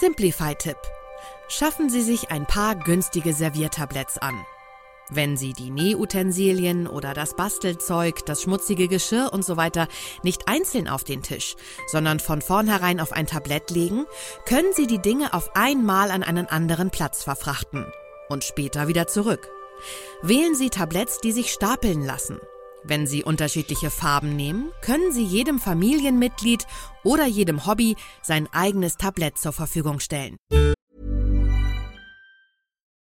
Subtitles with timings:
[0.00, 0.76] Simplify-Tipp.
[1.46, 4.34] Schaffen Sie sich ein paar günstige Serviertabletts an.
[5.08, 9.86] Wenn Sie die Nähutensilien oder das Bastelzeug, das schmutzige Geschirr und so weiter
[10.22, 11.54] nicht einzeln auf den Tisch,
[11.86, 14.06] sondern von vornherein auf ein Tablett legen,
[14.46, 17.86] können Sie die Dinge auf einmal an einen anderen Platz verfrachten
[18.28, 19.48] und später wieder zurück.
[20.22, 22.40] Wählen Sie Tabletts, die sich stapeln lassen.
[22.86, 26.66] Wenn Sie unterschiedliche Farben nehmen, können Sie jedem Familienmitglied
[27.02, 30.36] oder jedem Hobby sein eigenes Tablett zur Verfügung stellen.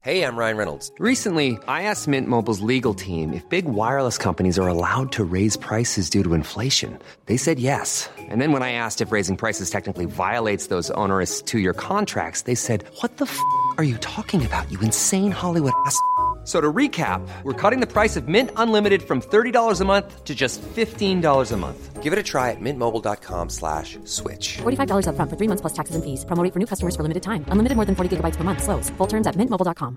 [0.00, 0.92] Hey, I'm Ryan Reynolds.
[1.00, 5.56] Recently, I asked Mint Mobile's legal team if big wireless companies are allowed to raise
[5.56, 6.98] prices due to inflation.
[7.24, 8.10] They said yes.
[8.30, 12.54] And then when I asked if raising prices technically violates those onerous two-year contracts, they
[12.54, 13.40] said, "What the f***
[13.78, 14.70] are you talking about?
[14.70, 15.98] You insane Hollywood ass."
[16.44, 20.34] So to recap, we're cutting the price of Mint Unlimited from $30 a month to
[20.34, 22.02] just $15 a month.
[22.02, 24.58] Give it a try at mintmobile.com slash switch.
[24.58, 26.24] $45 upfront for three months plus taxes and fees.
[26.26, 27.46] Promo for new customers for limited time.
[27.48, 28.62] Unlimited more than 40 gigabytes per month.
[28.62, 28.90] Slows.
[28.98, 29.96] Full terms at mintmobile.com.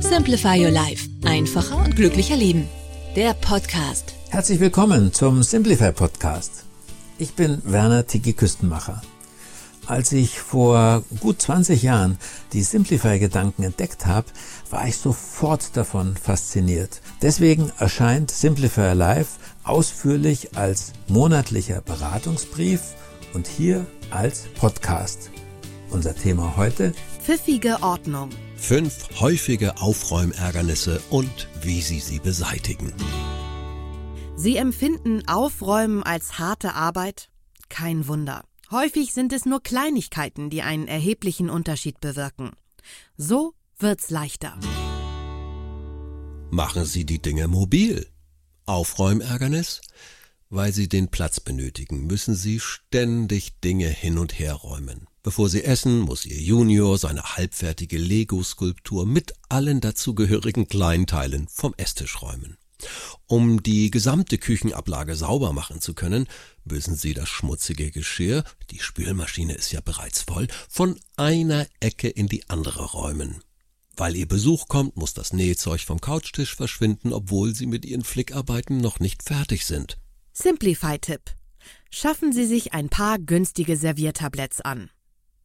[0.00, 1.06] Simplify Your Life.
[1.24, 2.68] Einfacher und glücklicher Leben.
[3.16, 4.14] Der Podcast.
[4.30, 6.64] Herzlich willkommen zum Simplify Podcast.
[7.18, 9.02] Ich bin Werner Tiki Küstenmacher.
[9.90, 12.16] Als ich vor gut 20 Jahren
[12.52, 14.28] die Simplify-Gedanken entdeckt habe,
[14.70, 17.00] war ich sofort davon fasziniert.
[17.22, 22.94] Deswegen erscheint Simplify Live ausführlich als monatlicher Beratungsbrief
[23.34, 25.32] und hier als Podcast.
[25.90, 26.92] Unser Thema heute?
[27.20, 28.30] Pfiffige Ordnung.
[28.54, 32.92] Fünf häufige Aufräumärgernisse und wie Sie sie beseitigen.
[34.36, 37.28] Sie empfinden Aufräumen als harte Arbeit?
[37.68, 38.44] Kein Wunder.
[38.70, 42.52] Häufig sind es nur Kleinigkeiten, die einen erheblichen Unterschied bewirken.
[43.16, 44.56] So wird's leichter.
[46.50, 48.06] Machen Sie die Dinge mobil.
[48.66, 49.80] Aufräumärgernis?
[50.50, 55.06] Weil Sie den Platz benötigen, müssen Sie ständig Dinge hin und her räumen.
[55.22, 62.22] Bevor Sie essen, muss Ihr Junior seine halbfertige Lego-Skulptur mit allen dazugehörigen Kleinteilen vom Esstisch
[62.22, 62.56] räumen.
[63.26, 66.26] Um die gesamte Küchenablage sauber machen zu können,
[66.64, 72.28] müssen Sie das schmutzige Geschirr, die Spülmaschine ist ja bereits voll, von einer Ecke in
[72.28, 73.42] die andere räumen.
[73.96, 78.78] Weil Ihr Besuch kommt, muss das Nähzeug vom Couchtisch verschwinden, obwohl Sie mit Ihren Flickarbeiten
[78.78, 79.98] noch nicht fertig sind.
[80.32, 81.20] Simplify-Tipp.
[81.90, 84.90] Schaffen Sie sich ein paar günstige Serviertabletts an.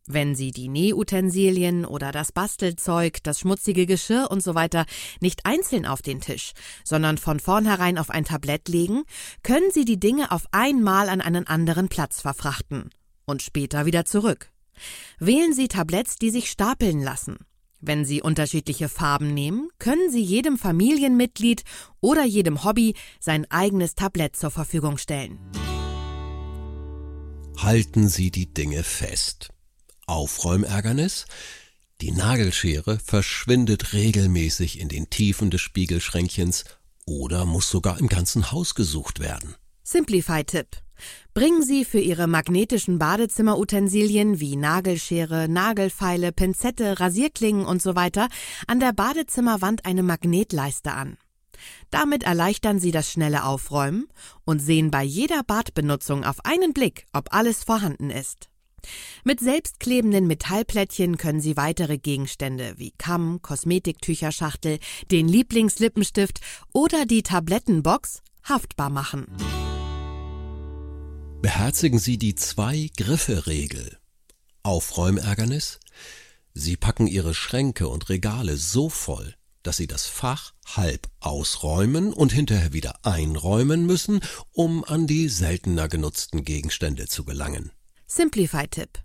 [0.07, 4.85] Wenn Sie die Nähutensilien oder das Bastelzeug, das schmutzige Geschirr und so weiter
[5.19, 6.51] nicht einzeln auf den Tisch,
[6.83, 9.03] sondern von vornherein auf ein Tablett legen,
[9.41, 12.91] können Sie die Dinge auf einmal an einen anderen Platz verfrachten
[13.25, 14.51] und später wieder zurück.
[15.17, 17.37] Wählen Sie Tabletts, die sich stapeln lassen.
[17.81, 21.63] Wenn Sie unterschiedliche Farben nehmen, können Sie jedem Familienmitglied
[21.99, 25.39] oder jedem Hobby sein eigenes Tablett zur Verfügung stellen.
[27.57, 29.54] Halten Sie die Dinge fest.
[30.07, 31.25] Aufräumärgernis?
[32.01, 36.65] Die Nagelschere verschwindet regelmäßig in den Tiefen des Spiegelschränkchens
[37.05, 39.55] oder muss sogar im ganzen Haus gesucht werden.
[39.83, 40.67] Simplify-Tipp.
[41.33, 48.93] Bringen Sie für Ihre magnetischen Badezimmerutensilien wie Nagelschere, Nagelfeile, Pinzette, Rasierklingen und so an der
[48.93, 51.17] Badezimmerwand eine Magnetleiste an.
[51.89, 54.07] Damit erleichtern Sie das schnelle Aufräumen
[54.43, 58.49] und sehen bei jeder Badbenutzung auf einen Blick, ob alles vorhanden ist.
[59.23, 64.79] Mit selbstklebenden Metallplättchen können Sie weitere Gegenstände wie Kamm, Kosmetiktücherschachtel,
[65.11, 66.39] den Lieblingslippenstift
[66.73, 69.25] oder die Tablettenbox haftbar machen.
[71.41, 73.97] Beherzigen Sie die Zwei-Griffe-Regel.
[74.63, 75.79] Aufräumärgernis?
[76.53, 82.31] Sie packen Ihre Schränke und Regale so voll, dass Sie das Fach halb ausräumen und
[82.31, 84.21] hinterher wieder einräumen müssen,
[84.53, 87.71] um an die seltener genutzten Gegenstände zu gelangen.
[88.07, 88.99] Simplify-Tipp.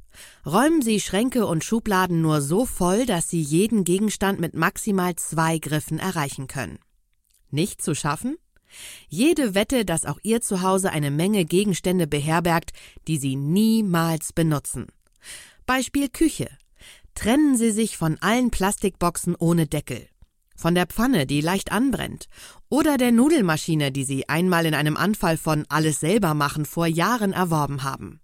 [0.44, 5.58] Räumen Sie Schränke und Schubladen nur so voll, dass Sie jeden Gegenstand mit maximal zwei
[5.58, 6.78] Griffen erreichen können.
[7.50, 8.36] Nicht zu schaffen?
[9.08, 12.70] Jede Wette, dass auch Ihr Zuhause eine Menge Gegenstände beherbergt,
[13.08, 14.86] die Sie niemals benutzen.
[15.66, 16.48] Beispiel Küche.
[17.14, 20.06] Trennen Sie sich von allen Plastikboxen ohne Deckel.
[20.56, 22.26] Von der Pfanne, die leicht anbrennt.
[22.68, 27.32] Oder der Nudelmaschine, die Sie einmal in einem Anfall von alles selber machen vor Jahren
[27.32, 28.20] erworben haben.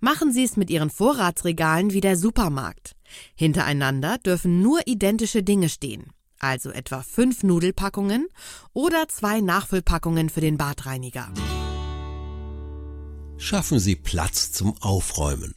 [0.00, 2.96] Machen Sie es mit Ihren Vorratsregalen wie der Supermarkt.
[3.34, 8.28] Hintereinander dürfen nur identische Dinge stehen, also etwa fünf Nudelpackungen
[8.72, 11.32] oder zwei Nachfüllpackungen für den Badreiniger.
[13.38, 15.54] Schaffen Sie Platz zum Aufräumen.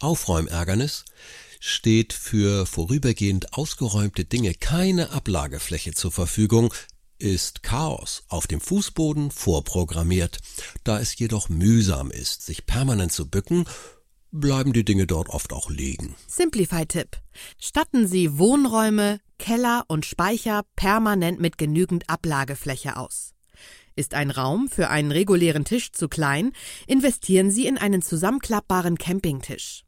[0.00, 1.04] Aufräumärgernis
[1.60, 6.74] steht für vorübergehend ausgeräumte Dinge keine Ablagefläche zur Verfügung,
[7.22, 10.38] ist Chaos auf dem Fußboden vorprogrammiert.
[10.82, 13.64] Da es jedoch mühsam ist, sich permanent zu bücken,
[14.32, 16.16] bleiben die Dinge dort oft auch liegen.
[16.26, 17.18] Simplify-Tipp.
[17.58, 23.34] Statten Sie Wohnräume, Keller und Speicher permanent mit genügend Ablagefläche aus.
[23.94, 26.52] Ist ein Raum für einen regulären Tisch zu klein,
[26.86, 29.84] investieren Sie in einen zusammenklappbaren Campingtisch.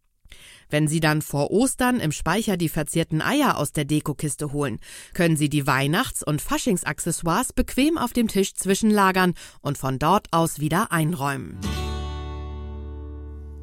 [0.75, 4.81] Wenn Sie dann vor Ostern im Speicher die verzierten Eier aus der Dekokiste holen,
[5.13, 10.59] können Sie die Weihnachts- und Faschingsaccessoires bequem auf dem Tisch zwischenlagern und von dort aus
[10.59, 11.61] wieder einräumen.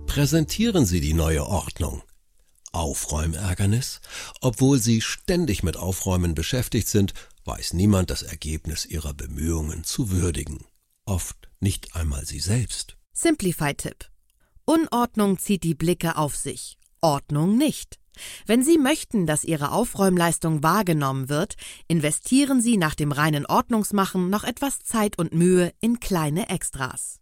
[0.06, 2.02] Präsentieren Sie die neue Ordnung.
[2.72, 4.00] Aufräumärgernis?
[4.40, 10.64] Obwohl Sie ständig mit Aufräumen beschäftigt sind, weiß niemand das Ergebnis Ihrer Bemühungen zu würdigen.
[11.04, 12.96] Oft nicht einmal Sie selbst.
[13.12, 14.10] Simplify-Tipp.
[14.64, 18.00] Unordnung zieht die Blicke auf sich, Ordnung nicht.
[18.46, 21.56] Wenn Sie möchten, dass Ihre Aufräumleistung wahrgenommen wird,
[21.88, 27.20] investieren Sie nach dem reinen Ordnungsmachen noch etwas Zeit und Mühe in kleine Extras.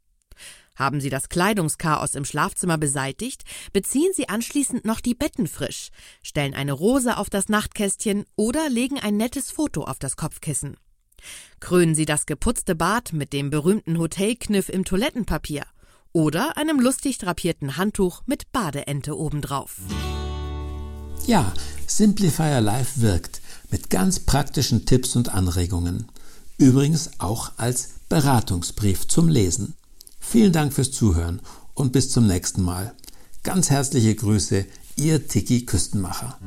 [0.75, 3.43] Haben Sie das Kleidungschaos im Schlafzimmer beseitigt,
[3.73, 5.89] beziehen Sie anschließend noch die Betten frisch,
[6.23, 10.77] stellen eine Rose auf das Nachtkästchen oder legen ein nettes Foto auf das Kopfkissen.
[11.59, 15.65] Krönen Sie das geputzte Bad mit dem berühmten Hotelkniff im Toilettenpapier
[16.13, 19.77] oder einem lustig drapierten Handtuch mit Badeente obendrauf.
[21.25, 21.53] Ja,
[21.87, 23.41] Simplifier Live wirkt
[23.71, 26.07] mit ganz praktischen Tipps und Anregungen.
[26.57, 29.75] Übrigens auch als Beratungsbrief zum Lesen.
[30.19, 31.41] Vielen Dank fürs Zuhören
[31.73, 32.93] und bis zum nächsten Mal.
[33.43, 34.65] Ganz herzliche Grüße,
[34.95, 36.37] Ihr Tiki Küstenmacher.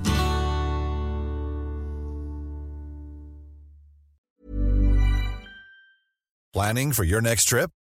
[6.53, 7.71] Planning for your next trip?